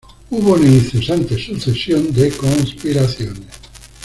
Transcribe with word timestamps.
Hubo 0.31 0.53
una 0.55 0.65
incesante 0.67 1.37
sucesión 1.37 2.11
de 2.11 2.31
conspiraciones. 2.31 3.45